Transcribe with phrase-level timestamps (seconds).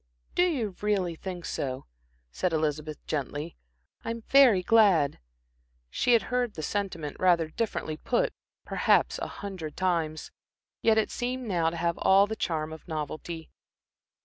[0.33, 1.85] "Do you really think so?"
[2.31, 3.55] said Elizabeth, gently.
[4.03, 5.19] "I'm very glad."
[5.91, 8.33] She had heard the sentiment, rather differently put,
[8.65, 10.31] perhaps a hundred times.
[10.81, 13.51] Yet it seemed now to have all the charm of novelty.